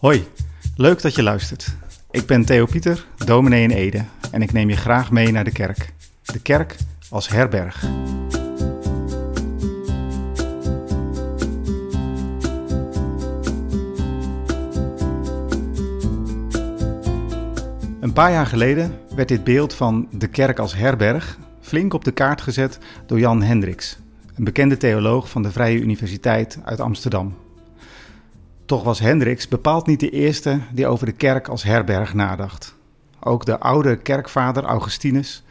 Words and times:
Hoi, 0.00 0.26
leuk 0.76 1.02
dat 1.02 1.14
je 1.14 1.22
luistert. 1.22 1.76
Ik 2.10 2.26
ben 2.26 2.44
Theo 2.44 2.66
Pieter, 2.66 3.06
dominee 3.24 3.62
in 3.62 3.70
Ede 3.70 4.04
en 4.30 4.42
ik 4.42 4.52
neem 4.52 4.68
je 4.68 4.76
graag 4.76 5.10
mee 5.10 5.32
naar 5.32 5.44
de 5.44 5.52
kerk. 5.52 5.92
De 6.22 6.40
kerk 6.42 6.76
als 7.10 7.28
herberg. 7.28 7.82
Een 18.00 18.12
paar 18.12 18.30
jaar 18.30 18.46
geleden 18.46 18.98
werd 19.14 19.28
dit 19.28 19.44
beeld 19.44 19.74
van 19.74 20.08
de 20.12 20.28
kerk 20.28 20.58
als 20.58 20.74
herberg 20.74 21.38
flink 21.60 21.92
op 21.92 22.04
de 22.04 22.12
kaart 22.12 22.40
gezet 22.40 22.78
door 23.06 23.18
Jan 23.18 23.42
Hendricks, 23.42 23.98
een 24.34 24.44
bekende 24.44 24.76
theoloog 24.76 25.30
van 25.30 25.42
de 25.42 25.50
Vrije 25.50 25.80
Universiteit 25.80 26.58
uit 26.64 26.80
Amsterdam. 26.80 27.34
Toch 28.70 28.82
was 28.82 28.98
Hendricks 28.98 29.48
bepaald 29.48 29.86
niet 29.86 30.00
de 30.00 30.10
eerste 30.10 30.60
die 30.72 30.86
over 30.86 31.06
de 31.06 31.12
kerk 31.12 31.48
als 31.48 31.62
herberg 31.62 32.14
nadacht. 32.14 32.74
Ook 33.20 33.44
de 33.44 33.58
oude 33.58 33.96
kerkvader 33.96 34.64
Augustinus 34.64 35.44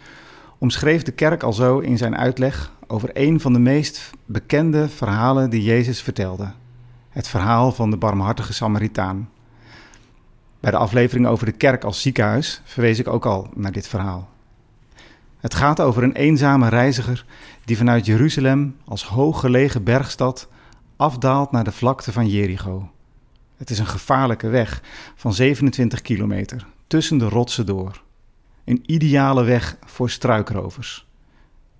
omschreef 0.57 1.03
de 1.03 1.11
kerk 1.11 1.43
al 1.43 1.53
zo 1.53 1.79
in 1.79 1.97
zijn 1.97 2.17
uitleg 2.17 2.71
over 2.87 3.09
een 3.13 3.39
van 3.39 3.53
de 3.53 3.59
meest 3.59 4.09
bekende 4.25 4.89
verhalen 4.89 5.49
die 5.49 5.63
Jezus 5.63 6.01
vertelde: 6.01 6.51
het 7.09 7.27
verhaal 7.27 7.71
van 7.71 7.91
de 7.91 7.97
barmhartige 7.97 8.53
Samaritaan. 8.53 9.29
Bij 10.59 10.71
de 10.71 10.77
aflevering 10.77 11.27
over 11.27 11.45
de 11.45 11.51
kerk 11.51 11.83
als 11.83 12.01
ziekenhuis 12.01 12.61
verwees 12.63 12.99
ik 12.99 13.07
ook 13.07 13.25
al 13.25 13.47
naar 13.55 13.71
dit 13.71 13.87
verhaal. 13.87 14.29
Het 15.39 15.53
gaat 15.53 15.81
over 15.81 16.03
een 16.03 16.15
eenzame 16.15 16.69
reiziger 16.69 17.25
die 17.65 17.77
vanuit 17.77 18.05
Jeruzalem 18.05 18.75
als 18.85 19.03
hooggelegen 19.03 19.83
bergstad 19.83 20.47
afdaalt 20.95 21.51
naar 21.51 21.63
de 21.63 21.71
vlakte 21.71 22.11
van 22.11 22.27
Jericho. 22.27 22.89
Het 23.59 23.69
is 23.69 23.79
een 23.79 23.87
gevaarlijke 23.87 24.47
weg 24.47 24.81
van 25.15 25.33
27 25.33 26.01
kilometer 26.01 26.65
tussen 26.87 27.17
de 27.17 27.29
rotsen 27.29 27.65
door. 27.65 28.01
Een 28.65 28.83
ideale 28.85 29.43
weg 29.43 29.77
voor 29.85 30.09
struikrovers. 30.09 31.07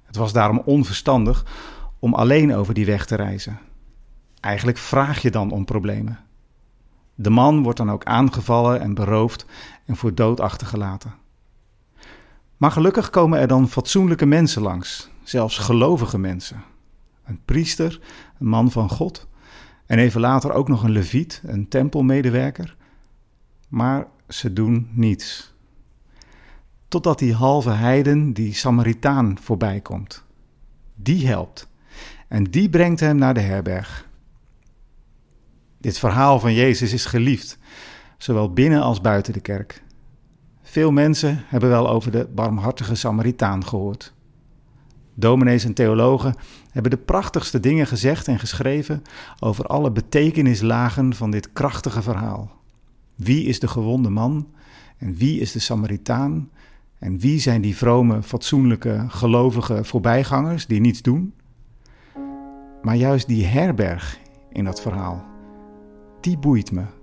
Het 0.04 0.16
was 0.16 0.34
daarom 0.34 0.62
onverstandig 0.66 1.46
om 2.00 2.14
alleen 2.14 2.56
over 2.56 2.74
die 2.74 2.86
weg 2.86 3.06
te 3.06 3.16
reizen. 3.16 3.60
Eigenlijk 4.40 4.78
vraag 4.78 5.22
je 5.22 5.32
dan 5.32 5.52
om 5.52 5.66
problemen. 5.66 6.20
De 7.16 7.30
man 7.30 7.64
wordt 7.64 7.78
dan 7.78 7.92
ook 7.92 8.04
aangevallen 8.04 8.82
en 8.82 8.94
beroofd 8.94 9.46
en 9.86 9.96
voor 9.96 10.16
dood 10.16 10.40
achtergelaten. 10.40 11.14
Maar 12.58 12.72
gelukkig 12.72 13.10
komen 13.10 13.40
er 13.40 13.48
dan 13.48 13.70
fatsoenlijke 13.70 14.26
mensen 14.26 14.62
langs, 14.62 15.10
zelfs 15.24 15.58
gelovige 15.58 16.18
mensen. 16.18 16.64
Een 17.24 17.40
priester, 17.46 18.00
een 18.40 18.48
man 18.48 18.72
van 18.72 18.90
God, 18.90 19.28
en 19.90 20.00
even 20.00 20.22
later 20.22 20.52
ook 20.52 20.68
nog 20.68 20.84
een 20.84 20.92
leviet, 20.92 21.42
een 21.46 21.68
tempelmedewerker. 21.68 22.76
Maar 23.68 24.08
ze 24.28 24.54
doen 24.54 24.90
niets. 24.92 25.54
Totdat 26.88 27.20
die 27.20 27.34
halve 27.34 27.70
heiden, 27.70 28.34
die 28.34 28.54
Samaritaan, 28.54 29.38
voorbij 29.42 29.80
komt. 29.80 30.24
Die 30.96 31.28
helpt. 31.28 31.68
En 32.28 32.44
die 32.44 32.70
brengt 32.70 33.00
hem 33.00 33.16
naar 33.16 33.34
de 33.34 33.40
herberg. 33.40 34.08
Dit 35.78 36.00
verhaal 36.00 36.40
van 36.40 36.54
Jezus 36.54 36.94
is 36.94 37.06
geliefd, 37.06 37.58
zowel 38.18 38.54
binnen 38.54 38.82
als 38.82 39.02
buiten 39.02 39.34
de 39.34 39.42
kerk. 39.42 39.84
Veel 40.62 40.92
mensen 40.92 41.44
hebben 41.46 41.70
wel 41.70 41.90
over 41.90 42.12
de 42.12 42.28
barmhartige 42.36 42.96
Samaritaan 42.96 43.66
gehoord. 43.66 44.14
Dominees 45.20 45.66
en 45.66 45.74
theologen 45.74 46.36
hebben 46.72 46.92
de 46.92 46.98
prachtigste 46.98 47.60
dingen 47.60 47.88
gezegd 47.88 48.28
en 48.28 48.40
geschreven 48.40 49.04
over 49.40 49.66
alle 49.66 49.92
betekenislagen 49.92 51.14
van 51.14 51.32
dit 51.32 51.54
krachtige 51.54 52.02
verhaal. 52.02 52.52
Wie 53.16 53.46
is 53.46 53.60
de 53.60 53.68
gewonde 53.68 54.10
man 54.10 54.48
en 54.98 55.16
wie 55.16 55.40
is 55.40 55.52
de 55.52 55.60
Samaritaan 55.60 56.50
en 57.00 57.20
wie 57.20 57.40
zijn 57.40 57.62
die 57.62 57.76
vrome, 57.76 58.24
fatsoenlijke, 58.24 59.06
gelovige 59.08 59.84
voorbijgangers 59.84 60.66
die 60.66 60.80
niets 60.80 61.02
doen? 61.02 61.34
Maar 62.82 62.96
juist 62.96 63.28
die 63.28 63.46
herberg 63.46 64.20
in 64.52 64.64
dat 64.64 64.82
verhaal, 64.82 65.26
die 66.22 66.38
boeit 66.38 66.72
me. 66.72 66.99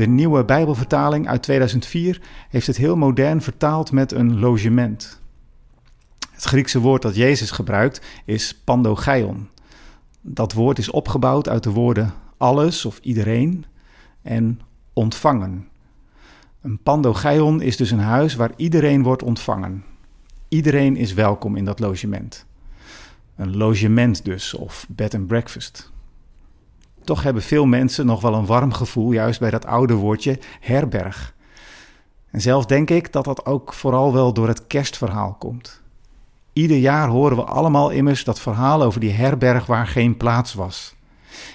De 0.00 0.06
nieuwe 0.06 0.44
Bijbelvertaling 0.44 1.28
uit 1.28 1.42
2004 1.42 2.20
heeft 2.48 2.66
het 2.66 2.76
heel 2.76 2.96
modern 2.96 3.42
vertaald 3.42 3.92
met 3.92 4.12
een 4.12 4.38
logement. 4.38 5.20
Het 6.30 6.44
Griekse 6.44 6.80
woord 6.80 7.02
dat 7.02 7.16
Jezus 7.16 7.50
gebruikt 7.50 8.00
is 8.24 8.54
pandogeion. 8.64 9.48
Dat 10.20 10.52
woord 10.52 10.78
is 10.78 10.90
opgebouwd 10.90 11.48
uit 11.48 11.62
de 11.62 11.70
woorden 11.70 12.12
alles 12.36 12.84
of 12.84 12.98
iedereen 13.02 13.64
en 14.22 14.60
ontvangen. 14.92 15.68
Een 16.60 16.78
pandogeion 16.78 17.62
is 17.62 17.76
dus 17.76 17.90
een 17.90 17.98
huis 17.98 18.34
waar 18.34 18.52
iedereen 18.56 19.02
wordt 19.02 19.22
ontvangen. 19.22 19.84
Iedereen 20.48 20.96
is 20.96 21.14
welkom 21.14 21.56
in 21.56 21.64
dat 21.64 21.80
logement. 21.80 22.46
Een 23.36 23.56
logement 23.56 24.24
dus, 24.24 24.54
of 24.54 24.86
bed 24.88 25.14
and 25.14 25.26
breakfast. 25.26 25.92
Toch 27.10 27.22
hebben 27.22 27.42
veel 27.42 27.66
mensen 27.66 28.06
nog 28.06 28.20
wel 28.20 28.34
een 28.34 28.46
warm 28.46 28.72
gevoel 28.72 29.12
juist 29.12 29.40
bij 29.40 29.50
dat 29.50 29.66
oude 29.66 29.94
woordje 29.94 30.38
herberg. 30.60 31.34
En 32.30 32.40
zelf 32.40 32.66
denk 32.66 32.90
ik 32.90 33.12
dat 33.12 33.24
dat 33.24 33.46
ook 33.46 33.72
vooral 33.72 34.12
wel 34.12 34.32
door 34.32 34.48
het 34.48 34.66
kerstverhaal 34.66 35.36
komt. 35.38 35.82
Ieder 36.52 36.76
jaar 36.76 37.08
horen 37.08 37.36
we 37.36 37.44
allemaal 37.44 37.90
immers 37.90 38.24
dat 38.24 38.40
verhaal 38.40 38.82
over 38.82 39.00
die 39.00 39.12
herberg 39.12 39.66
waar 39.66 39.86
geen 39.86 40.16
plaats 40.16 40.54
was. 40.54 40.94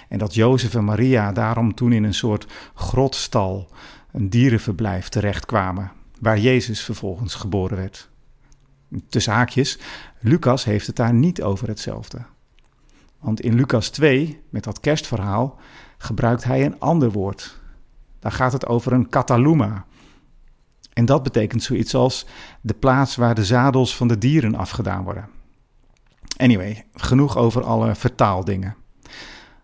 En 0.08 0.18
dat 0.18 0.34
Jozef 0.34 0.74
en 0.74 0.84
Maria 0.84 1.32
daarom 1.32 1.74
toen 1.74 1.92
in 1.92 2.04
een 2.04 2.14
soort 2.14 2.46
grotstal, 2.74 3.68
een 4.12 4.30
dierenverblijf, 4.30 5.08
terechtkwamen, 5.08 5.92
waar 6.20 6.38
Jezus 6.38 6.84
vervolgens 6.84 7.34
geboren 7.34 7.76
werd. 7.76 8.08
Tussen 9.08 9.32
haakjes, 9.32 9.78
Lucas 10.20 10.64
heeft 10.64 10.86
het 10.86 10.96
daar 10.96 11.14
niet 11.14 11.42
over 11.42 11.68
hetzelfde. 11.68 12.18
Want 13.26 13.40
in 13.40 13.54
Lucas 13.54 13.88
2, 13.88 14.42
met 14.50 14.64
dat 14.64 14.80
kerstverhaal, 14.80 15.58
gebruikt 15.98 16.44
hij 16.44 16.64
een 16.64 16.80
ander 16.80 17.10
woord. 17.10 17.60
Daar 18.18 18.32
gaat 18.32 18.52
het 18.52 18.66
over 18.66 18.92
een 18.92 19.08
kataluma. 19.08 19.84
En 20.92 21.04
dat 21.04 21.22
betekent 21.22 21.62
zoiets 21.62 21.94
als 21.94 22.26
de 22.60 22.74
plaats 22.74 23.16
waar 23.16 23.34
de 23.34 23.44
zadels 23.44 23.96
van 23.96 24.08
de 24.08 24.18
dieren 24.18 24.54
afgedaan 24.54 25.04
worden. 25.04 25.28
Anyway, 26.36 26.86
genoeg 26.94 27.36
over 27.36 27.64
alle 27.64 27.94
vertaaldingen. 27.94 28.76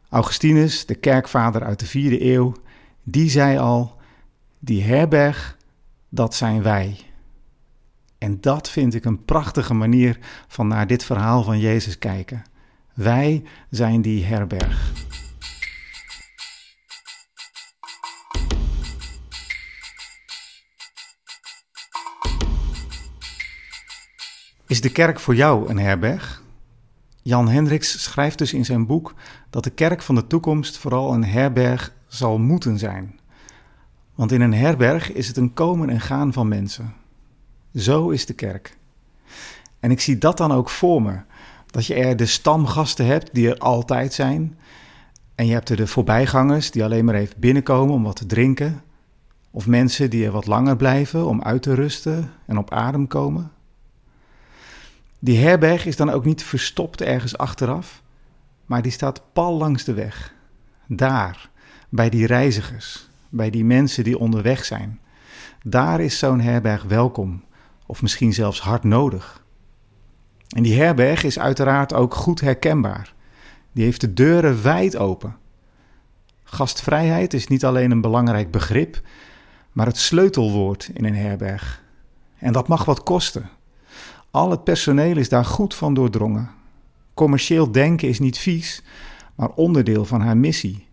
Augustinus, 0.08 0.86
de 0.86 0.94
kerkvader 0.94 1.64
uit 1.64 1.78
de 1.78 1.86
vierde 1.86 2.24
eeuw, 2.24 2.54
die 3.02 3.30
zei 3.30 3.58
al: 3.58 4.00
die 4.58 4.82
herberg, 4.82 5.56
dat 6.08 6.34
zijn 6.34 6.62
wij. 6.62 6.96
En 8.18 8.40
dat 8.40 8.70
vind 8.70 8.94
ik 8.94 9.04
een 9.04 9.24
prachtige 9.24 9.74
manier 9.74 10.18
van 10.48 10.68
naar 10.68 10.86
dit 10.86 11.04
verhaal 11.04 11.42
van 11.42 11.58
Jezus 11.58 11.98
kijken. 11.98 12.50
Wij 12.94 13.42
zijn 13.70 14.02
die 14.02 14.24
herberg. 14.24 14.92
Is 24.66 24.80
de 24.80 24.92
kerk 24.92 25.20
voor 25.20 25.34
jou 25.34 25.68
een 25.68 25.78
herberg? 25.78 26.42
Jan 27.22 27.48
Hendricks 27.48 28.02
schrijft 28.02 28.38
dus 28.38 28.52
in 28.52 28.64
zijn 28.64 28.86
boek 28.86 29.14
dat 29.50 29.64
de 29.64 29.70
kerk 29.70 30.02
van 30.02 30.14
de 30.14 30.26
toekomst 30.26 30.78
vooral 30.78 31.14
een 31.14 31.24
herberg 31.24 31.92
zal 32.06 32.38
moeten 32.38 32.78
zijn. 32.78 33.20
Want 34.14 34.32
in 34.32 34.40
een 34.40 34.54
herberg 34.54 35.12
is 35.12 35.28
het 35.28 35.36
een 35.36 35.52
komen 35.52 35.90
en 35.90 36.00
gaan 36.00 36.32
van 36.32 36.48
mensen. 36.48 36.94
Zo 37.74 38.10
is 38.10 38.26
de 38.26 38.34
kerk. 38.34 38.76
En 39.80 39.90
ik 39.90 40.00
zie 40.00 40.18
dat 40.18 40.36
dan 40.36 40.52
ook 40.52 40.70
voor 40.70 41.02
me. 41.02 41.20
Dat 41.72 41.86
je 41.86 41.94
er 41.94 42.16
de 42.16 42.26
stamgasten 42.26 43.06
hebt 43.06 43.34
die 43.34 43.48
er 43.48 43.58
altijd 43.58 44.12
zijn. 44.12 44.58
En 45.34 45.46
je 45.46 45.52
hebt 45.52 45.68
er 45.68 45.76
de 45.76 45.86
voorbijgangers 45.86 46.70
die 46.70 46.84
alleen 46.84 47.04
maar 47.04 47.14
even 47.14 47.40
binnenkomen 47.40 47.94
om 47.94 48.02
wat 48.02 48.16
te 48.16 48.26
drinken. 48.26 48.82
Of 49.50 49.66
mensen 49.66 50.10
die 50.10 50.24
er 50.24 50.32
wat 50.32 50.46
langer 50.46 50.76
blijven 50.76 51.26
om 51.26 51.42
uit 51.42 51.62
te 51.62 51.74
rusten 51.74 52.30
en 52.46 52.58
op 52.58 52.72
adem 52.72 53.06
komen. 53.06 53.50
Die 55.18 55.38
herberg 55.38 55.86
is 55.86 55.96
dan 55.96 56.10
ook 56.10 56.24
niet 56.24 56.42
verstopt 56.42 57.00
ergens 57.00 57.38
achteraf, 57.38 58.02
maar 58.66 58.82
die 58.82 58.92
staat 58.92 59.22
pal 59.32 59.56
langs 59.56 59.84
de 59.84 59.92
weg. 59.92 60.34
Daar, 60.86 61.50
bij 61.88 62.10
die 62.10 62.26
reizigers, 62.26 63.08
bij 63.28 63.50
die 63.50 63.64
mensen 63.64 64.04
die 64.04 64.18
onderweg 64.18 64.64
zijn. 64.64 65.00
Daar 65.62 66.00
is 66.00 66.18
zo'n 66.18 66.40
herberg 66.40 66.82
welkom, 66.82 67.44
of 67.86 68.02
misschien 68.02 68.32
zelfs 68.32 68.60
hard 68.60 68.84
nodig. 68.84 69.41
En 70.52 70.62
die 70.62 70.80
herberg 70.80 71.24
is 71.24 71.38
uiteraard 71.38 71.92
ook 71.92 72.14
goed 72.14 72.40
herkenbaar. 72.40 73.14
Die 73.72 73.84
heeft 73.84 74.00
de 74.00 74.12
deuren 74.12 74.62
wijd 74.62 74.96
open. 74.96 75.36
Gastvrijheid 76.44 77.34
is 77.34 77.46
niet 77.46 77.64
alleen 77.64 77.90
een 77.90 78.00
belangrijk 78.00 78.50
begrip, 78.50 79.00
maar 79.72 79.86
het 79.86 79.96
sleutelwoord 79.96 80.90
in 80.94 81.04
een 81.04 81.14
herberg. 81.14 81.82
En 82.38 82.52
dat 82.52 82.68
mag 82.68 82.84
wat 82.84 83.02
kosten. 83.02 83.50
Al 84.30 84.50
het 84.50 84.64
personeel 84.64 85.16
is 85.16 85.28
daar 85.28 85.44
goed 85.44 85.74
van 85.74 85.94
doordrongen. 85.94 86.50
Commercieel 87.14 87.72
denken 87.72 88.08
is 88.08 88.18
niet 88.18 88.38
vies, 88.38 88.82
maar 89.34 89.48
onderdeel 89.48 90.04
van 90.04 90.20
haar 90.20 90.36
missie. 90.36 90.86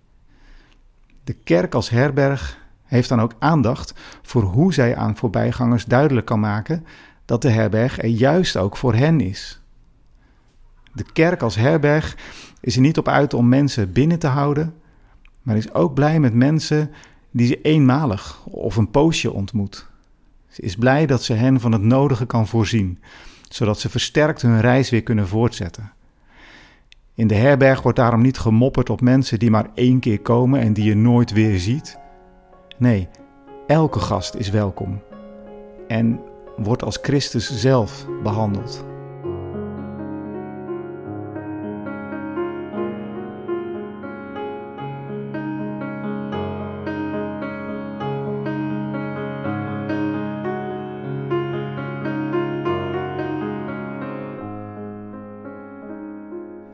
De 1.23 1.33
kerk 1.33 1.73
als 1.73 1.89
herberg 1.89 2.57
heeft 2.83 3.09
dan 3.09 3.21
ook 3.21 3.35
aandacht 3.39 3.94
voor 4.21 4.44
hoe 4.44 4.73
zij 4.73 4.95
aan 4.95 5.15
voorbijgangers 5.15 5.85
duidelijk 5.85 6.25
kan 6.25 6.39
maken 6.39 6.85
dat 7.29 7.41
de 7.41 7.49
herberg 7.49 7.97
er 8.01 8.07
juist 8.07 8.57
ook 8.57 8.77
voor 8.77 8.93
hen 8.93 9.21
is. 9.21 9.61
De 10.93 11.05
kerk 11.13 11.41
als 11.41 11.55
herberg 11.55 12.17
is 12.61 12.75
er 12.75 12.81
niet 12.81 12.97
op 12.97 13.07
uit 13.07 13.33
om 13.33 13.49
mensen 13.49 13.91
binnen 13.91 14.19
te 14.19 14.27
houden, 14.27 14.73
maar 15.41 15.57
is 15.57 15.73
ook 15.73 15.93
blij 15.93 16.19
met 16.19 16.33
mensen 16.33 16.91
die 17.31 17.47
ze 17.47 17.61
eenmalig 17.61 18.45
of 18.45 18.75
een 18.75 18.91
poosje 18.91 19.31
ontmoet. 19.31 19.87
Ze 20.47 20.61
is 20.61 20.75
blij 20.75 21.05
dat 21.05 21.23
ze 21.23 21.33
hen 21.33 21.59
van 21.59 21.71
het 21.71 21.81
nodige 21.81 22.25
kan 22.25 22.47
voorzien, 22.47 22.99
zodat 23.49 23.79
ze 23.79 23.89
versterkt 23.89 24.41
hun 24.41 24.61
reis 24.61 24.89
weer 24.89 25.03
kunnen 25.03 25.27
voortzetten. 25.27 25.91
In 27.13 27.27
de 27.27 27.35
herberg 27.35 27.81
wordt 27.81 27.97
daarom 27.97 28.21
niet 28.21 28.37
gemopperd 28.37 28.89
op 28.89 29.01
mensen 29.01 29.39
die 29.39 29.51
maar 29.51 29.69
één 29.75 29.99
keer 29.99 30.19
komen 30.19 30.59
en 30.59 30.73
die 30.73 30.83
je 30.83 30.95
nooit 30.95 31.31
weer 31.31 31.59
ziet. 31.59 31.97
Nee, 32.77 33.07
elke 33.67 33.99
gast 33.99 34.35
is 34.35 34.49
welkom 34.49 35.01
en 35.89 36.19
wordt 36.63 36.83
als 36.83 37.00
Christus 37.01 37.56
zelf 37.56 38.06
behandeld. 38.23 38.83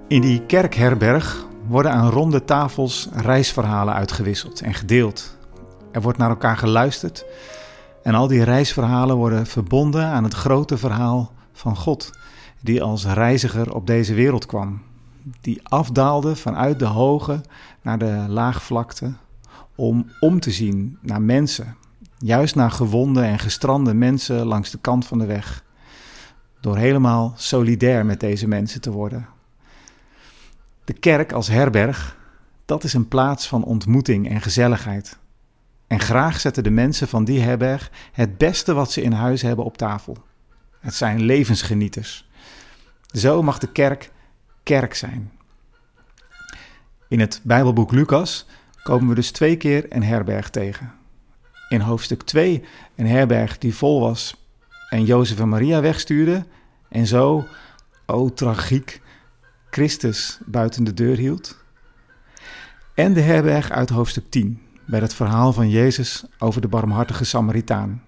In 0.07 0.21
die 0.21 0.41
kerkherberg 0.41 1.45
worden 1.67 1.91
aan 1.91 2.09
ronde 2.09 2.43
tafels 2.43 3.09
reisverhalen 3.13 3.93
uitgewisseld 3.93 4.61
en 4.61 4.73
gedeeld. 4.73 5.37
Er 5.91 6.01
wordt 6.01 6.17
naar 6.17 6.29
elkaar 6.29 6.57
geluisterd 6.57 7.25
en 8.05 8.15
al 8.15 8.27
die 8.27 8.43
reisverhalen 8.43 9.15
worden 9.15 9.47
verbonden 9.47 10.05
aan 10.05 10.23
het 10.23 10.33
grote 10.33 10.77
verhaal 10.77 11.31
van 11.53 11.75
God, 11.75 12.11
die 12.61 12.83
als 12.83 13.05
reiziger 13.05 13.73
op 13.73 13.87
deze 13.87 14.13
wereld 14.13 14.45
kwam. 14.45 14.81
Die 15.41 15.59
afdaalde 15.63 16.35
vanuit 16.35 16.79
de 16.79 16.85
hoge 16.85 17.41
naar 17.81 17.97
de 17.97 18.25
laagvlakte 18.27 19.13
om 19.75 20.11
om 20.19 20.39
te 20.39 20.51
zien 20.51 20.97
naar 21.01 21.21
mensen, 21.21 21.75
juist 22.17 22.55
naar 22.55 22.71
gewonde 22.71 23.21
en 23.21 23.39
gestrande 23.39 23.93
mensen 23.93 24.45
langs 24.45 24.71
de 24.71 24.79
kant 24.81 25.05
van 25.05 25.19
de 25.19 25.25
weg. 25.25 25.63
Door 26.59 26.77
helemaal 26.77 27.33
solidair 27.35 28.05
met 28.05 28.19
deze 28.19 28.47
mensen 28.47 28.81
te 28.81 28.91
worden. 28.91 29.27
De 30.83 30.93
kerk 30.93 31.31
als 31.31 31.47
herberg, 31.47 32.17
dat 32.65 32.83
is 32.83 32.93
een 32.93 33.07
plaats 33.07 33.47
van 33.47 33.63
ontmoeting 33.63 34.29
en 34.29 34.41
gezelligheid. 34.41 35.17
En 35.87 35.99
graag 35.99 36.39
zetten 36.39 36.63
de 36.63 36.69
mensen 36.69 37.07
van 37.07 37.25
die 37.25 37.41
herberg 37.41 37.91
het 38.11 38.37
beste 38.37 38.73
wat 38.73 38.91
ze 38.91 39.01
in 39.01 39.11
huis 39.11 39.41
hebben 39.41 39.65
op 39.65 39.77
tafel. 39.77 40.17
Het 40.79 40.93
zijn 40.93 41.21
levensgenieters. 41.21 42.29
Zo 43.11 43.43
mag 43.43 43.57
de 43.57 43.71
kerk 43.71 44.11
kerk 44.63 44.93
zijn. 44.93 45.31
In 47.07 47.19
het 47.19 47.39
Bijbelboek 47.43 47.91
Lucas 47.91 48.45
komen 48.83 49.09
we 49.09 49.15
dus 49.15 49.31
twee 49.31 49.57
keer 49.57 49.85
een 49.89 50.03
herberg 50.03 50.49
tegen. 50.49 50.93
In 51.69 51.79
hoofdstuk 51.79 52.21
2 52.21 52.63
een 52.95 53.07
herberg 53.07 53.57
die 53.57 53.75
vol 53.75 53.99
was 53.99 54.45
en 54.89 55.05
Jozef 55.05 55.39
en 55.39 55.49
Maria 55.49 55.81
wegstuurde 55.81 56.45
en 56.89 57.07
zo, 57.07 57.47
o 58.05 58.33
tragiek, 58.33 59.01
Christus 59.69 60.39
buiten 60.45 60.83
de 60.83 60.93
deur 60.93 61.17
hield. 61.17 61.63
En 62.93 63.13
de 63.13 63.21
herberg 63.21 63.71
uit 63.71 63.89
hoofdstuk 63.89 64.29
10, 64.29 64.61
bij 64.85 64.99
het 64.99 65.13
verhaal 65.13 65.53
van 65.53 65.69
Jezus 65.69 66.25
over 66.39 66.61
de 66.61 66.67
barmhartige 66.67 67.23
Samaritaan. 67.23 68.03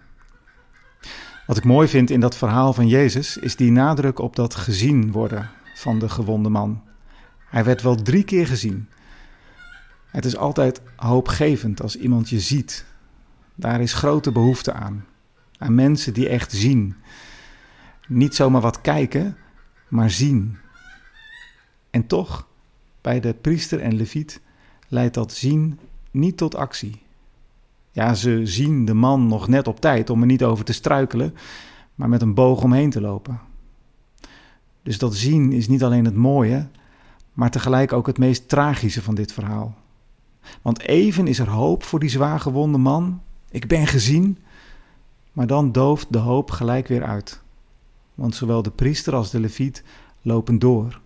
Wat 1.45 1.57
ik 1.57 1.63
mooi 1.63 1.87
vind 1.87 2.09
in 2.09 2.19
dat 2.19 2.37
verhaal 2.37 2.73
van 2.73 2.87
Jezus 2.87 3.37
is 3.37 3.55
die 3.55 3.71
nadruk 3.71 4.19
op 4.19 4.35
dat 4.35 4.55
gezien 4.55 5.11
worden 5.11 5.49
van 5.75 5.99
de 5.99 6.09
gewonde 6.09 6.49
man. 6.49 6.83
Hij 7.49 7.63
werd 7.63 7.81
wel 7.81 7.95
drie 7.95 8.23
keer 8.23 8.47
gezien. 8.47 8.89
Het 10.11 10.25
is 10.25 10.37
altijd 10.37 10.81
hoopgevend 10.95 11.81
als 11.81 11.95
iemand 11.95 12.29
je 12.29 12.39
ziet. 12.39 12.85
Daar 13.55 13.81
is 13.81 13.93
grote 13.93 14.31
behoefte 14.31 14.73
aan. 14.73 15.05
Aan 15.57 15.75
mensen 15.75 16.13
die 16.13 16.29
echt 16.29 16.51
zien. 16.51 16.95
Niet 18.07 18.35
zomaar 18.35 18.61
wat 18.61 18.81
kijken, 18.81 19.37
maar 19.87 20.11
zien. 20.11 20.57
En 21.89 22.07
toch, 22.07 22.47
bij 23.01 23.19
de 23.19 23.33
priester 23.33 23.79
en 23.79 23.95
leviet 23.95 24.41
leidt 24.87 25.13
dat 25.13 25.33
zien 25.33 25.79
niet 26.11 26.37
tot 26.37 26.55
actie. 26.55 27.01
Ja, 27.91 28.13
ze 28.13 28.41
zien 28.43 28.85
de 28.85 28.93
man 28.93 29.27
nog 29.27 29.47
net 29.47 29.67
op 29.67 29.79
tijd 29.79 30.09
om 30.09 30.21
er 30.21 30.27
niet 30.27 30.43
over 30.43 30.65
te 30.65 30.73
struikelen, 30.73 31.33
maar 31.95 32.09
met 32.09 32.21
een 32.21 32.33
boog 32.33 32.63
omheen 32.63 32.89
te 32.89 33.01
lopen. 33.01 33.39
Dus 34.83 34.97
dat 34.97 35.15
zien 35.15 35.51
is 35.51 35.67
niet 35.67 35.83
alleen 35.83 36.05
het 36.05 36.15
mooie, 36.15 36.67
maar 37.33 37.51
tegelijk 37.51 37.93
ook 37.93 38.07
het 38.07 38.17
meest 38.17 38.49
tragische 38.49 39.01
van 39.01 39.15
dit 39.15 39.31
verhaal. 39.31 39.75
Want 40.61 40.81
even 40.81 41.27
is 41.27 41.39
er 41.39 41.49
hoop 41.49 41.83
voor 41.83 41.99
die 41.99 42.09
zwaargewonde 42.09 42.77
man. 42.77 43.21
Ik 43.49 43.67
ben 43.67 43.87
gezien. 43.87 44.37
Maar 45.31 45.47
dan 45.47 45.71
dooft 45.71 46.13
de 46.13 46.17
hoop 46.17 46.51
gelijk 46.51 46.87
weer 46.87 47.03
uit. 47.03 47.41
Want 48.15 48.35
zowel 48.35 48.61
de 48.61 48.71
priester 48.71 49.15
als 49.15 49.31
de 49.31 49.39
leviet 49.39 49.83
lopen 50.21 50.59
door. 50.59 51.01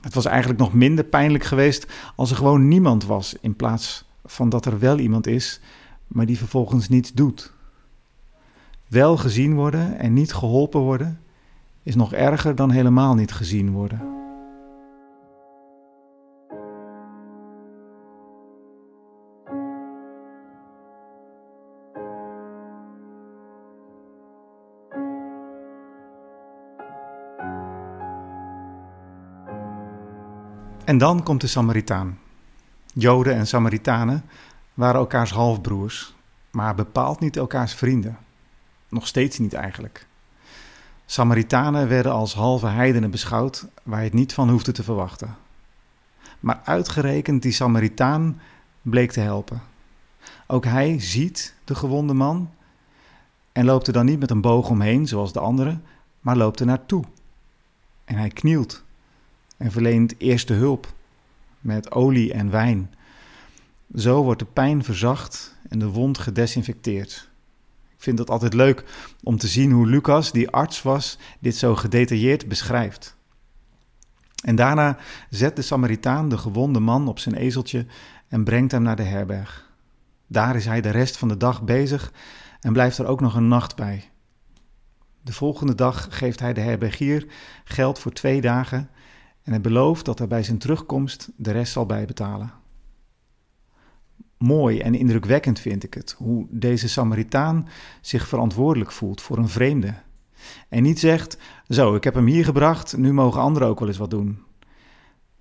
Het 0.00 0.14
was 0.14 0.24
eigenlijk 0.24 0.60
nog 0.60 0.72
minder 0.72 1.04
pijnlijk 1.04 1.44
geweest 1.44 1.86
als 2.16 2.30
er 2.30 2.36
gewoon 2.36 2.68
niemand 2.68 3.04
was, 3.04 3.34
in 3.40 3.56
plaats 3.56 4.04
van 4.24 4.48
dat 4.48 4.66
er 4.66 4.78
wel 4.78 4.98
iemand 4.98 5.26
is, 5.26 5.60
maar 6.06 6.26
die 6.26 6.38
vervolgens 6.38 6.88
niets 6.88 7.12
doet. 7.12 7.52
Wel 8.88 9.16
gezien 9.16 9.54
worden 9.54 9.98
en 9.98 10.12
niet 10.12 10.32
geholpen 10.32 10.80
worden 10.80 11.20
is 11.82 11.94
nog 11.94 12.12
erger 12.12 12.54
dan 12.54 12.70
helemaal 12.70 13.14
niet 13.14 13.32
gezien 13.32 13.70
worden. 13.70 14.17
En 30.88 30.98
dan 30.98 31.22
komt 31.22 31.40
de 31.40 31.46
Samaritaan. 31.46 32.18
Joden 32.94 33.34
en 33.34 33.46
Samaritanen 33.46 34.24
waren 34.74 35.00
elkaars 35.00 35.30
halfbroers, 35.30 36.14
maar 36.50 36.74
bepaald 36.74 37.20
niet 37.20 37.36
elkaars 37.36 37.74
vrienden. 37.74 38.18
Nog 38.88 39.06
steeds 39.06 39.38
niet 39.38 39.52
eigenlijk. 39.52 40.06
Samaritanen 41.06 41.88
werden 41.88 42.12
als 42.12 42.34
halve 42.34 42.66
heidenen 42.66 43.10
beschouwd, 43.10 43.66
waar 43.82 43.98
je 43.98 44.04
het 44.04 44.14
niet 44.14 44.32
van 44.32 44.50
hoefde 44.50 44.72
te 44.72 44.82
verwachten. 44.82 45.36
Maar 46.40 46.60
uitgerekend 46.64 47.42
die 47.42 47.52
Samaritaan 47.52 48.40
bleek 48.82 49.12
te 49.12 49.20
helpen. 49.20 49.62
Ook 50.46 50.64
hij 50.64 51.00
ziet 51.00 51.54
de 51.64 51.74
gewonde 51.74 52.14
man 52.14 52.50
en 53.52 53.64
loopt 53.64 53.86
er 53.86 53.92
dan 53.92 54.06
niet 54.06 54.20
met 54.20 54.30
een 54.30 54.40
boog 54.40 54.68
omheen 54.68 55.06
zoals 55.06 55.32
de 55.32 55.40
anderen, 55.40 55.84
maar 56.20 56.36
loopt 56.36 56.60
er 56.60 56.66
naartoe. 56.66 57.04
En 58.04 58.16
hij 58.16 58.28
knielt 58.28 58.86
en 59.58 59.70
verleent 59.70 60.14
eerste 60.18 60.52
hulp 60.52 60.94
met 61.60 61.92
olie 61.92 62.32
en 62.32 62.50
wijn. 62.50 62.94
Zo 63.94 64.22
wordt 64.22 64.40
de 64.40 64.46
pijn 64.46 64.84
verzacht 64.84 65.56
en 65.68 65.78
de 65.78 65.88
wond 65.88 66.18
gedesinfecteerd. 66.18 67.28
Ik 67.96 68.02
vind 68.04 68.18
het 68.18 68.30
altijd 68.30 68.54
leuk 68.54 68.84
om 69.22 69.38
te 69.38 69.46
zien 69.46 69.70
hoe 69.72 69.86
Lucas, 69.86 70.32
die 70.32 70.50
arts 70.50 70.82
was, 70.82 71.18
dit 71.38 71.56
zo 71.56 71.74
gedetailleerd 71.76 72.48
beschrijft. 72.48 73.16
En 74.44 74.56
daarna 74.56 74.98
zet 75.30 75.56
de 75.56 75.62
Samaritaan 75.62 76.28
de 76.28 76.38
gewonde 76.38 76.80
man 76.80 77.08
op 77.08 77.18
zijn 77.18 77.34
ezeltje 77.34 77.86
en 78.28 78.44
brengt 78.44 78.72
hem 78.72 78.82
naar 78.82 78.96
de 78.96 79.02
herberg. 79.02 79.70
Daar 80.26 80.56
is 80.56 80.64
hij 80.64 80.80
de 80.80 80.90
rest 80.90 81.16
van 81.16 81.28
de 81.28 81.36
dag 81.36 81.62
bezig 81.62 82.12
en 82.60 82.72
blijft 82.72 82.98
er 82.98 83.06
ook 83.06 83.20
nog 83.20 83.34
een 83.34 83.48
nacht 83.48 83.76
bij. 83.76 84.10
De 85.22 85.32
volgende 85.32 85.74
dag 85.74 86.06
geeft 86.10 86.40
hij 86.40 86.52
de 86.52 86.60
herbergier 86.60 87.26
geld 87.64 87.98
voor 87.98 88.12
twee 88.12 88.40
dagen 88.40 88.90
en 89.48 89.54
hij 89.54 89.62
belooft 89.62 90.04
dat 90.04 90.18
hij 90.18 90.28
bij 90.28 90.42
zijn 90.42 90.58
terugkomst 90.58 91.30
de 91.36 91.50
rest 91.50 91.72
zal 91.72 91.86
bijbetalen. 91.86 92.52
Mooi 94.38 94.80
en 94.80 94.94
indrukwekkend 94.94 95.60
vind 95.60 95.84
ik 95.84 95.94
het, 95.94 96.14
hoe 96.18 96.46
deze 96.50 96.88
Samaritaan 96.88 97.68
zich 98.00 98.28
verantwoordelijk 98.28 98.92
voelt 98.92 99.20
voor 99.20 99.38
een 99.38 99.48
vreemde. 99.48 99.94
En 100.68 100.82
niet 100.82 100.98
zegt: 100.98 101.38
Zo, 101.68 101.94
ik 101.94 102.04
heb 102.04 102.14
hem 102.14 102.26
hier 102.26 102.44
gebracht, 102.44 102.96
nu 102.96 103.12
mogen 103.12 103.40
anderen 103.40 103.68
ook 103.68 103.78
wel 103.78 103.88
eens 103.88 103.96
wat 103.98 104.10
doen. 104.10 104.42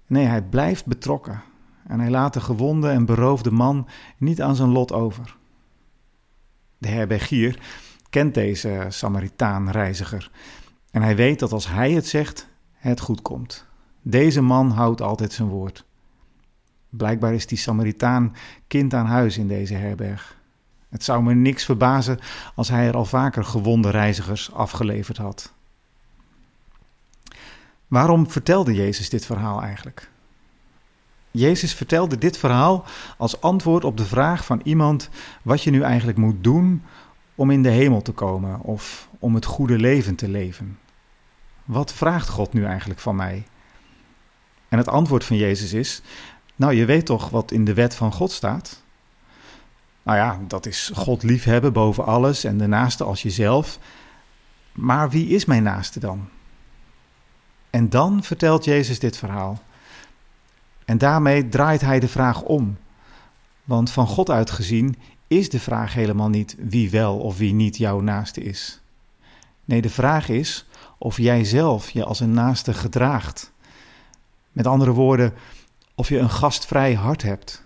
Nee, 0.06 0.26
hij 0.26 0.44
blijft 0.44 0.86
betrokken 0.86 1.44
en 1.88 2.00
hij 2.00 2.10
laat 2.10 2.34
de 2.34 2.42
gewonde 2.42 2.90
en 2.90 3.06
beroofde 3.06 3.52
man 3.52 3.88
niet 4.18 4.42
aan 4.42 4.56
zijn 4.56 4.70
lot 4.70 4.92
over. 4.92 5.36
De 6.78 6.88
herbergier 6.88 7.60
kent 8.10 8.34
deze 8.34 8.86
Samaritaan-reiziger. 8.90 10.32
En 10.92 11.02
hij 11.02 11.16
weet 11.16 11.40
dat 11.40 11.52
als 11.52 11.68
hij 11.68 11.92
het 11.92 12.08
zegt, 12.08 12.48
het 12.74 13.00
goed 13.00 13.22
komt. 13.22 13.67
Deze 14.10 14.42
man 14.42 14.72
houdt 14.72 15.02
altijd 15.02 15.34
zijn 15.34 15.48
woord. 15.48 15.86
Blijkbaar 16.90 17.34
is 17.34 17.48
die 17.48 17.58
Samaritaan 17.58 18.36
kind 18.68 18.94
aan 18.94 19.06
huis 19.06 19.38
in 19.38 19.48
deze 19.48 19.74
herberg. 19.74 20.38
Het 20.90 21.04
zou 21.04 21.24
me 21.24 21.34
niks 21.34 21.66
verbazen 21.66 22.20
als 22.56 22.70
hij 22.70 22.88
er 22.88 22.96
al 22.96 23.06
vaker 23.06 23.44
gewonde 23.44 23.90
reizigers 23.90 24.54
afgeleverd 24.54 25.18
had. 25.18 25.54
Waarom 27.88 28.30
vertelde 28.30 28.74
Jezus 28.74 29.10
dit 29.10 29.26
verhaal 29.26 29.62
eigenlijk? 29.62 30.10
Jezus 31.32 31.74
vertelde 31.74 32.18
dit 32.18 32.38
verhaal 32.38 32.86
als 33.18 33.42
antwoord 33.42 33.84
op 33.84 33.98
de 33.98 34.06
vraag 34.06 34.46
van 34.46 34.62
iemand 34.64 35.10
wat 35.42 35.64
je 35.64 35.72
nu 35.72 35.82
eigenlijk 35.82 36.18
moet 36.18 36.44
doen 36.44 36.84
om 37.36 37.52
in 37.52 37.64
de 37.64 37.70
hemel 37.70 38.02
te 38.02 38.12
komen 38.12 38.60
of 38.60 39.10
om 39.20 39.36
het 39.36 39.46
goede 39.46 39.78
leven 39.78 40.16
te 40.16 40.30
leven. 40.30 40.80
Wat 41.66 41.94
vraagt 41.94 42.30
God 42.30 42.54
nu 42.54 42.66
eigenlijk 42.66 43.00
van 43.00 43.16
mij? 43.16 43.46
En 44.70 44.78
het 44.78 44.88
antwoord 44.88 45.24
van 45.24 45.38
Jezus 45.38 45.74
is: 45.74 46.02
Nou, 46.56 46.74
je 46.74 46.86
weet 46.86 47.06
toch 47.06 47.30
wat 47.30 47.52
in 47.52 47.66
de 47.66 47.74
wet 47.74 47.96
van 47.96 48.14
God 48.14 48.32
staat? 48.32 48.82
Nou 50.04 50.18
ja, 50.18 50.40
dat 50.48 50.66
is 50.66 50.92
God 50.94 51.24
liefhebben 51.24 51.74
boven 51.74 52.06
alles 52.06 52.44
en 52.44 52.58
de 52.58 52.68
naaste 52.68 53.04
als 53.04 53.22
jezelf. 53.22 53.80
Maar 54.72 55.10
wie 55.10 55.28
is 55.28 55.46
mijn 55.46 55.64
naaste 55.64 56.00
dan? 56.00 56.30
En 57.70 57.90
dan 57.90 58.24
vertelt 58.24 58.66
Jezus 58.66 59.00
dit 59.00 59.18
verhaal. 59.18 59.62
En 60.86 60.98
daarmee 60.98 61.50
draait 61.50 61.82
hij 61.82 62.00
de 62.00 62.08
vraag 62.08 62.42
om. 62.42 62.78
Want 63.64 63.92
van 63.92 64.08
God 64.08 64.30
uit 64.30 64.52
gezien 64.52 64.96
is 65.28 65.50
de 65.50 65.60
vraag 65.60 65.94
helemaal 65.94 66.30
niet 66.30 66.56
wie 66.60 66.90
wel 66.90 67.18
of 67.18 67.38
wie 67.38 67.54
niet 67.54 67.78
jouw 67.78 68.00
naaste 68.00 68.42
is. 68.42 68.82
Nee, 69.66 69.82
de 69.82 69.90
vraag 69.90 70.30
is 70.30 70.66
of 70.98 71.18
jij 71.18 71.44
zelf 71.44 71.90
je 71.90 72.04
als 72.04 72.20
een 72.20 72.32
naaste 72.32 72.74
gedraagt. 72.74 73.52
Met 74.58 74.68
andere 74.68 74.92
woorden, 74.92 75.34
of 75.96 76.10
je 76.10 76.18
een 76.18 76.30
gastvrij 76.30 76.94
hart 76.94 77.22
hebt. 77.22 77.64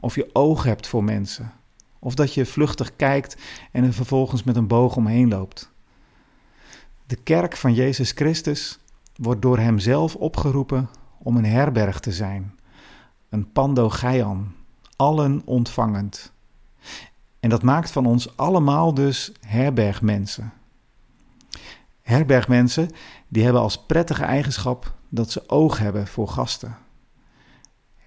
Of 0.00 0.14
je 0.14 0.30
oog 0.32 0.62
hebt 0.64 0.86
voor 0.86 1.04
mensen. 1.04 1.52
Of 1.98 2.14
dat 2.14 2.34
je 2.34 2.46
vluchtig 2.46 2.96
kijkt 2.96 3.36
en 3.72 3.84
er 3.84 3.92
vervolgens 3.92 4.42
met 4.42 4.56
een 4.56 4.66
boog 4.66 4.96
omheen 4.96 5.28
loopt. 5.28 5.70
De 7.06 7.16
kerk 7.16 7.56
van 7.56 7.74
Jezus 7.74 8.10
Christus 8.10 8.78
wordt 9.14 9.42
door 9.42 9.58
Hemzelf 9.58 10.16
opgeroepen 10.16 10.88
om 11.18 11.36
een 11.36 11.44
herberg 11.44 12.00
te 12.00 12.12
zijn, 12.12 12.54
een 13.28 13.52
pandogeian, 13.52 14.52
allen 14.96 15.42
ontvangend. 15.44 16.32
En 17.40 17.50
dat 17.50 17.62
maakt 17.62 17.90
van 17.90 18.06
ons 18.06 18.36
allemaal 18.36 18.94
dus 18.94 19.32
herbergmensen. 19.46 20.52
Herbergmensen 22.02 22.90
die 23.28 23.42
hebben 23.44 23.62
als 23.62 23.84
prettige 23.86 24.24
eigenschap 24.24 24.98
dat 25.10 25.30
ze 25.30 25.48
oog 25.48 25.78
hebben 25.78 26.06
voor 26.06 26.28
gasten. 26.28 26.76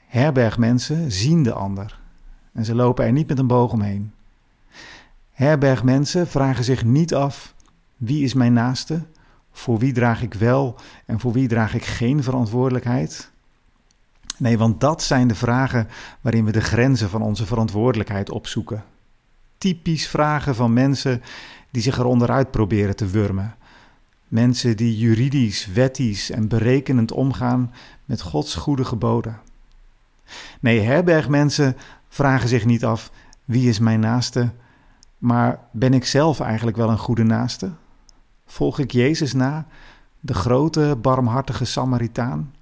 Herbergmensen 0.08 1.12
zien 1.12 1.44
de 1.44 1.54
ander 1.54 2.00
en 2.54 2.66
ze 2.66 2.76
lopen 2.76 3.06
er 3.06 3.12
niet 3.12 3.28
met 3.28 3.40
een 3.40 3.48
boog 3.48 3.72
omheen. 3.72 4.14
Herbergmensen 5.32 6.28
vragen 6.28 6.64
zich 6.64 6.84
niet 6.84 7.14
af 7.14 7.54
wie 7.98 8.24
is 8.24 8.34
mijn 8.34 8.54
naaste, 8.54 9.02
voor 9.52 9.80
wie 9.80 9.94
draag 9.94 10.22
ik 10.22 10.34
wel 10.34 10.76
en 11.06 11.20
voor 11.20 11.32
wie 11.32 11.48
draag 11.48 11.74
ik 11.74 11.86
geen 11.86 12.24
verantwoordelijkheid? 12.24 13.32
Nee, 14.38 14.58
want 14.58 14.82
dat 14.82 15.04
zijn 15.04 15.28
de 15.28 15.36
vragen 15.36 15.88
waarin 16.22 16.46
we 16.46 16.52
de 16.52 16.62
grenzen 16.62 17.10
van 17.10 17.22
onze 17.22 17.46
verantwoordelijkheid 17.46 18.30
opzoeken. 18.30 18.84
Typisch 19.58 20.08
vragen 20.08 20.56
van 20.56 20.74
mensen 20.74 21.22
die 21.72 21.82
zich 21.82 21.98
er 21.98 22.06
onderuit 22.06 22.52
proberen 22.52 22.96
te 22.96 23.08
wurmen. 23.08 23.56
Mensen 24.34 24.78
die 24.78 24.98
juridisch, 24.98 25.66
wettisch 25.66 26.30
en 26.30 26.48
berekenend 26.48 27.12
omgaan 27.12 27.74
met 28.06 28.22
Gods 28.22 28.56
goede 28.56 28.86
geboden. 28.86 29.40
Nee, 30.60 30.80
herbergmensen 30.80 31.78
vragen 32.08 32.50
zich 32.50 32.66
niet 32.66 32.86
af 32.86 33.12
wie 33.46 33.70
is 33.70 33.80
mijn 33.80 34.00
naaste, 34.00 34.52
maar 35.18 35.60
ben 35.72 35.94
ik 35.94 36.06
zelf 36.06 36.40
eigenlijk 36.40 36.78
wel 36.78 36.90
een 36.90 36.98
goede 36.98 37.24
naaste? 37.24 37.72
Volg 38.46 38.80
ik 38.80 38.92
Jezus 38.92 39.34
na, 39.34 39.68
de 40.20 40.34
grote, 40.34 40.98
barmhartige 41.02 41.66
Samaritaan? 41.66 42.54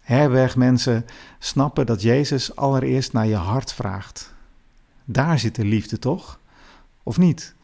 Herbergmensen 0.00 1.06
snappen 1.38 1.86
dat 1.86 2.02
Jezus 2.02 2.56
allereerst 2.56 3.12
naar 3.12 3.26
je 3.26 3.36
hart 3.36 3.72
vraagt. 3.72 4.34
Daar 5.04 5.38
zit 5.38 5.54
de 5.54 5.64
liefde 5.64 5.98
toch? 5.98 6.40
Of 7.02 7.18
niet? 7.18 7.54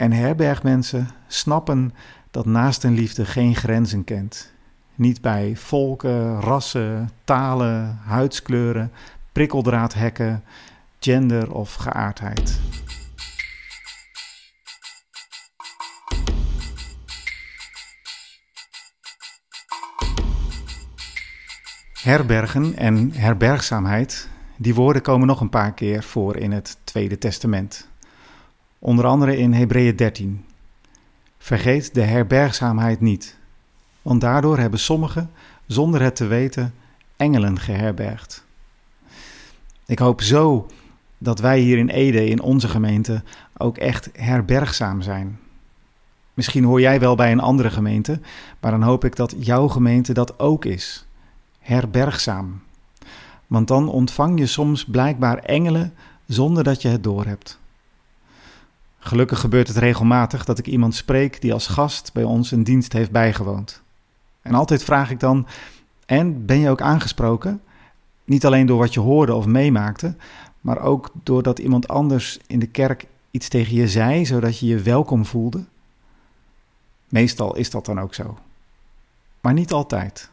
En 0.00 0.12
herbergmensen 0.12 1.08
snappen 1.26 1.94
dat 2.30 2.46
naast 2.46 2.84
een 2.84 2.94
liefde 2.94 3.24
geen 3.24 3.54
grenzen 3.54 4.04
kent. 4.04 4.52
Niet 4.94 5.20
bij 5.20 5.56
volken, 5.56 6.40
rassen, 6.40 7.10
talen, 7.24 7.98
huidskleuren, 8.04 8.92
prikkeldraadhekken, 9.32 10.42
gender 11.00 11.54
of 11.54 11.74
geaardheid. 11.74 12.60
Herbergen 22.02 22.76
en 22.76 23.12
herbergzaamheid, 23.12 24.28
die 24.56 24.74
woorden 24.74 25.02
komen 25.02 25.26
nog 25.26 25.40
een 25.40 25.48
paar 25.48 25.74
keer 25.74 26.02
voor 26.02 26.36
in 26.36 26.52
het 26.52 26.78
Tweede 26.84 27.18
Testament. 27.18 27.88
Onder 28.82 29.06
andere 29.06 29.36
in 29.36 29.52
Hebreeën 29.52 29.96
13. 29.96 30.44
Vergeet 31.38 31.94
de 31.94 32.02
herbergzaamheid 32.02 33.00
niet, 33.00 33.38
want 34.02 34.20
daardoor 34.20 34.58
hebben 34.58 34.78
sommigen, 34.80 35.30
zonder 35.66 36.02
het 36.02 36.16
te 36.16 36.26
weten, 36.26 36.74
engelen 37.16 37.58
geherbergd. 37.58 38.44
Ik 39.86 39.98
hoop 39.98 40.20
zo 40.20 40.66
dat 41.18 41.38
wij 41.38 41.58
hier 41.58 41.78
in 41.78 41.88
Ede, 41.88 42.26
in 42.26 42.40
onze 42.40 42.68
gemeente, 42.68 43.22
ook 43.56 43.78
echt 43.78 44.08
herbergzaam 44.12 45.02
zijn. 45.02 45.38
Misschien 46.34 46.64
hoor 46.64 46.80
jij 46.80 47.00
wel 47.00 47.14
bij 47.14 47.32
een 47.32 47.40
andere 47.40 47.70
gemeente, 47.70 48.20
maar 48.60 48.70
dan 48.70 48.82
hoop 48.82 49.04
ik 49.04 49.16
dat 49.16 49.34
jouw 49.38 49.68
gemeente 49.68 50.12
dat 50.12 50.38
ook 50.38 50.64
is 50.64 51.06
herbergzaam. 51.58 52.62
Want 53.46 53.68
dan 53.68 53.88
ontvang 53.88 54.38
je 54.38 54.46
soms 54.46 54.84
blijkbaar 54.84 55.38
engelen 55.38 55.94
zonder 56.26 56.64
dat 56.64 56.82
je 56.82 56.88
het 56.88 57.04
doorhebt. 57.04 57.59
Gelukkig 59.02 59.40
gebeurt 59.40 59.68
het 59.68 59.76
regelmatig 59.76 60.44
dat 60.44 60.58
ik 60.58 60.66
iemand 60.66 60.94
spreek 60.94 61.40
die 61.40 61.52
als 61.52 61.66
gast 61.66 62.12
bij 62.12 62.24
ons 62.24 62.50
een 62.50 62.64
dienst 62.64 62.92
heeft 62.92 63.10
bijgewoond. 63.10 63.82
En 64.42 64.54
altijd 64.54 64.84
vraag 64.84 65.10
ik 65.10 65.20
dan: 65.20 65.46
En 66.06 66.46
ben 66.46 66.58
je 66.58 66.70
ook 66.70 66.80
aangesproken? 66.80 67.62
Niet 68.24 68.46
alleen 68.46 68.66
door 68.66 68.78
wat 68.78 68.94
je 68.94 69.00
hoorde 69.00 69.34
of 69.34 69.46
meemaakte, 69.46 70.14
maar 70.60 70.78
ook 70.78 71.10
doordat 71.22 71.58
iemand 71.58 71.88
anders 71.88 72.38
in 72.46 72.58
de 72.58 72.66
kerk 72.66 73.06
iets 73.30 73.48
tegen 73.48 73.74
je 73.74 73.88
zei, 73.88 74.26
zodat 74.26 74.58
je 74.58 74.66
je 74.66 74.78
welkom 74.78 75.24
voelde. 75.24 75.64
Meestal 77.08 77.56
is 77.56 77.70
dat 77.70 77.86
dan 77.86 78.00
ook 78.00 78.14
zo. 78.14 78.38
Maar 79.40 79.52
niet 79.52 79.72
altijd. 79.72 80.30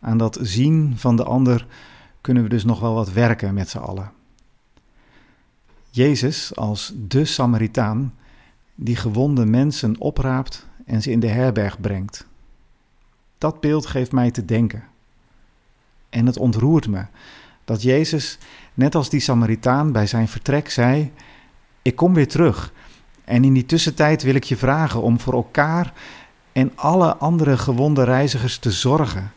Aan 0.00 0.18
dat 0.18 0.38
zien 0.42 0.92
van 0.96 1.16
de 1.16 1.24
ander 1.24 1.66
kunnen 2.20 2.42
we 2.42 2.48
dus 2.48 2.64
nog 2.64 2.80
wel 2.80 2.94
wat 2.94 3.12
werken 3.12 3.54
met 3.54 3.68
z'n 3.68 3.78
allen. 3.78 4.12
Jezus 5.90 6.56
als 6.56 6.92
de 6.96 7.24
Samaritaan 7.24 8.14
die 8.74 8.96
gewonde 8.96 9.44
mensen 9.44 10.00
opraapt 10.00 10.66
en 10.86 11.02
ze 11.02 11.10
in 11.10 11.20
de 11.20 11.28
herberg 11.28 11.80
brengt. 11.80 12.26
Dat 13.38 13.60
beeld 13.60 13.86
geeft 13.86 14.12
mij 14.12 14.30
te 14.30 14.44
denken. 14.44 14.84
En 16.08 16.26
het 16.26 16.36
ontroert 16.36 16.88
me 16.88 17.04
dat 17.64 17.82
Jezus, 17.82 18.38
net 18.74 18.94
als 18.94 19.10
die 19.10 19.20
Samaritaan 19.20 19.92
bij 19.92 20.06
zijn 20.06 20.28
vertrek, 20.28 20.70
zei: 20.70 21.12
Ik 21.82 21.96
kom 21.96 22.14
weer 22.14 22.28
terug. 22.28 22.72
En 23.24 23.44
in 23.44 23.52
die 23.52 23.66
tussentijd 23.66 24.22
wil 24.22 24.34
ik 24.34 24.44
je 24.44 24.56
vragen 24.56 25.02
om 25.02 25.20
voor 25.20 25.34
elkaar 25.34 25.92
en 26.52 26.72
alle 26.74 27.16
andere 27.16 27.58
gewonde 27.58 28.04
reizigers 28.04 28.58
te 28.58 28.70
zorgen 28.70 29.32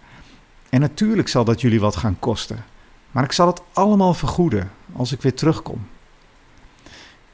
en 0.73 0.79
natuurlijk 0.79 1.27
zal 1.27 1.43
dat 1.43 1.61
jullie 1.61 1.79
wat 1.79 1.95
gaan 1.95 2.19
kosten. 2.19 2.65
Maar 3.11 3.23
ik 3.23 3.31
zal 3.31 3.47
het 3.47 3.61
allemaal 3.73 4.13
vergoeden 4.13 4.71
als 4.95 5.11
ik 5.11 5.21
weer 5.21 5.33
terugkom. 5.33 5.85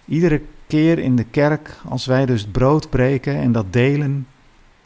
Iedere 0.10 0.42
keer 0.68 1.00
in 1.00 1.16
de 1.16 1.24
kerk, 1.24 1.78
als 1.86 2.06
wij 2.06 2.25
dus 2.25 2.46
brood 2.46 2.89
breken 2.89 3.36
en 3.36 3.51
dat 3.51 3.74
delen 3.74 4.28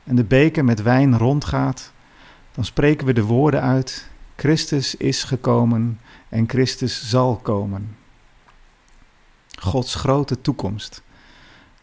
en 0.03 0.15
de 0.15 0.23
beker 0.23 0.65
met 0.65 0.81
wijn 0.81 1.17
rondgaat, 1.17 1.91
dan 2.51 2.65
spreken 2.65 3.05
we 3.05 3.13
de 3.13 3.23
woorden 3.23 3.61
uit: 3.61 4.09
Christus 4.35 4.95
is 4.95 5.23
gekomen 5.23 5.99
en 6.29 6.49
Christus 6.49 7.09
zal 7.09 7.35
komen. 7.35 7.95
Gods 9.59 9.95
grote 9.95 10.41
toekomst, 10.41 11.01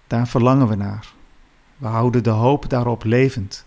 daar 0.07 0.29
verlangen 0.29 0.69
we 0.69 0.75
naar. 0.75 1.13
We 1.77 1.87
houden 1.87 2.23
de 2.23 2.31
hoop 2.31 2.69
daarop 2.69 3.05
levend 3.05 3.65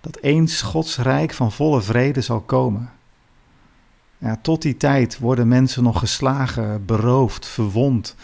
dat 0.00 0.18
eens 0.20 0.62
Gods 0.62 0.96
rijk 0.98 1.32
van 1.32 1.52
volle 1.52 1.80
vrede 1.80 2.20
zal 2.20 2.40
komen. 2.40 2.90
Ja, 4.18 4.38
tot 4.42 4.62
die 4.62 4.76
tijd 4.76 5.18
worden 5.18 5.48
mensen 5.48 5.82
nog 5.82 5.98
geslagen, 5.98 6.84
beroofd, 6.84 7.46
verwond 7.46 8.16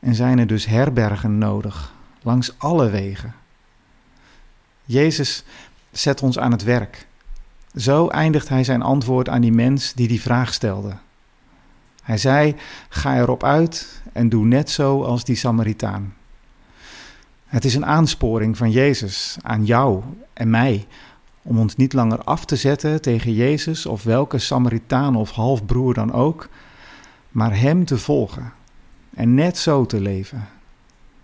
en 0.00 0.14
zijn 0.14 0.38
er 0.38 0.46
dus 0.46 0.66
herbergen 0.66 1.38
nodig, 1.38 1.94
langs 2.22 2.58
alle 2.58 2.90
wegen. 2.90 3.34
Jezus 4.84 5.44
zet 5.90 6.22
ons 6.22 6.38
aan 6.38 6.52
het 6.52 6.62
werk. 6.62 7.06
Zo 7.76 8.08
eindigt 8.08 8.48
hij 8.48 8.64
zijn 8.64 8.82
antwoord 8.82 9.28
aan 9.28 9.40
die 9.40 9.52
mens 9.52 9.92
die 9.92 10.08
die 10.08 10.20
vraag 10.20 10.54
stelde. 10.54 10.96
Hij 12.02 12.18
zei: 12.18 12.56
Ga 12.88 13.16
erop 13.16 13.44
uit 13.44 14.02
en 14.12 14.28
doe 14.28 14.46
net 14.46 14.70
zo 14.70 15.02
als 15.02 15.24
die 15.24 15.36
Samaritaan. 15.36 16.14
Het 17.46 17.64
is 17.64 17.74
een 17.74 17.86
aansporing 17.86 18.56
van 18.56 18.70
Jezus 18.70 19.36
aan 19.42 19.64
jou 19.64 20.02
en 20.32 20.50
mij 20.50 20.86
om 21.42 21.58
ons 21.58 21.76
niet 21.76 21.92
langer 21.92 22.18
af 22.18 22.44
te 22.44 22.56
zetten 22.56 23.00
tegen 23.00 23.32
Jezus 23.32 23.86
of 23.86 24.02
welke 24.02 24.38
Samaritaan 24.38 25.16
of 25.16 25.30
halfbroer 25.30 25.94
dan 25.94 26.12
ook, 26.12 26.48
maar 27.28 27.58
Hem 27.58 27.84
te 27.84 27.98
volgen 27.98 28.52
en 29.14 29.34
net 29.34 29.58
zo 29.58 29.86
te 29.86 30.00
leven. 30.00 30.48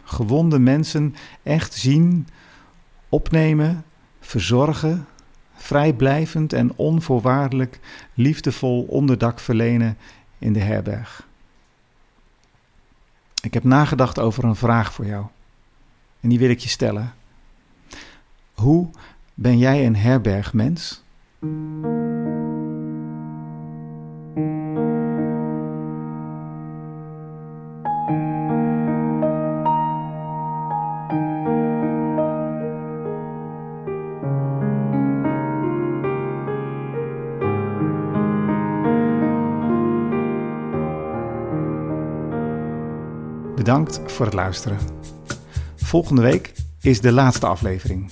Gewonde 0.04 0.58
mensen 0.58 1.14
echt 1.42 1.74
zien, 1.74 2.28
opnemen, 3.08 3.84
verzorgen, 4.20 5.06
vrijblijvend 5.54 6.52
en 6.52 6.72
onvoorwaardelijk 6.76 7.80
liefdevol 8.14 8.82
onderdak 8.82 9.38
verlenen 9.38 9.96
in 10.38 10.52
de 10.52 10.60
herberg. 10.60 11.26
Ik 13.42 13.54
heb 13.54 13.64
nagedacht 13.64 14.18
over 14.18 14.44
een 14.44 14.56
vraag 14.56 14.92
voor 14.92 15.06
jou. 15.06 15.26
En 16.20 16.28
die 16.28 16.38
wil 16.38 16.50
ik 16.50 16.58
je 16.58 16.68
stellen. 16.68 17.14
Hoe 18.54 18.90
ben 19.34 19.58
jij 19.58 19.86
een 19.86 19.96
herbergmens? 19.96 21.04
Voor 44.06 44.24
het 44.24 44.34
luisteren. 44.34 44.78
Volgende 45.76 46.22
week 46.22 46.52
is 46.80 47.00
de 47.00 47.12
laatste 47.12 47.46
aflevering. 47.46 48.10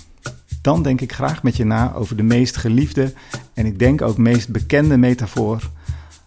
Dan 0.62 0.82
denk 0.82 1.00
ik 1.00 1.12
graag 1.12 1.42
met 1.42 1.56
je 1.56 1.64
na 1.64 1.94
over 1.94 2.16
de 2.16 2.22
meest 2.22 2.56
geliefde 2.56 3.12
en 3.54 3.66
ik 3.66 3.78
denk 3.78 4.02
ook 4.02 4.18
meest 4.18 4.48
bekende 4.48 4.96
metafoor 4.96 5.70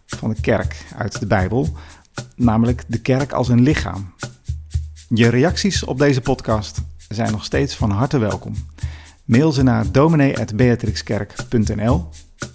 van 0.06 0.30
de 0.30 0.42
kerk 0.42 0.86
uit 0.98 1.20
de 1.20 1.26
Bijbel, 1.26 1.70
namelijk 2.36 2.84
de 2.88 3.02
kerk 3.02 3.32
als 3.32 3.50
een 3.50 3.62
lichaam. 3.62 4.14
Je 5.10 5.28
reacties 5.28 5.84
op 5.84 5.98
deze 5.98 6.22
podcast 6.22 6.82
zijn 7.10 7.32
nog 7.32 7.46
steeds 7.46 7.76
van 7.76 7.92
harte 7.92 8.18
welkom. 8.18 8.54
Mail 9.26 9.52
ze 9.52 9.64
naar 9.64 9.92
dominee.beatrixkerk.nl 9.92 12.10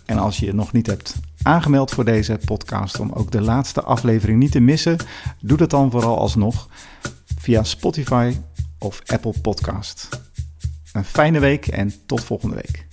en 0.07 0.19
als 0.19 0.39
je 0.39 0.47
je 0.47 0.55
nog 0.55 0.73
niet 0.73 0.87
hebt 0.87 1.15
aangemeld 1.43 1.91
voor 1.91 2.05
deze 2.05 2.39
podcast 2.45 3.01
om 3.01 3.13
ook 3.13 3.31
de 3.31 3.41
laatste 3.41 3.83
aflevering 3.83 4.39
niet 4.39 4.53
te 4.53 4.61
missen, 4.61 4.97
doe 5.41 5.57
dat 5.57 5.71
dan 5.71 5.91
vooral 5.91 6.19
alsnog 6.19 6.69
via 7.39 7.63
Spotify 7.63 8.37
of 8.79 9.03
Apple 9.07 9.35
Podcast. 9.43 10.09
Een 10.93 11.05
fijne 11.05 11.39
week 11.39 11.67
en 11.67 11.93
tot 12.07 12.25
volgende 12.25 12.55
week. 12.55 12.92